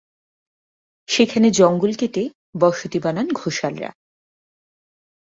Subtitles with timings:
[1.09, 2.23] সেখানে জঙ্গল কেটে
[2.59, 3.89] বসতি বানান ঘোষালরা।